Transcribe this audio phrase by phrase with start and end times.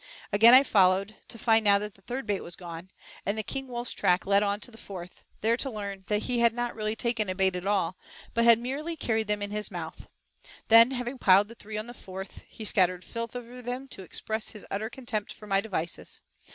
[0.33, 2.89] Again I followed to find now that the third bait was gone
[3.23, 6.39] and the king wolf's track led on to the fourth, there to learn that he
[6.39, 7.97] had not really taken a bait at all,
[8.33, 10.09] but had merely carried them in his mouth,
[10.69, 14.49] Then having piled the three on the fourth, he scattered filth over them to express
[14.49, 16.21] his utter contempt for my devices.